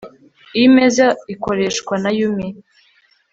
Iyi 0.57 0.67
meza 0.77 1.05
ikoreshwa 1.33 1.93
na 2.03 2.11
Yumi 2.19 2.47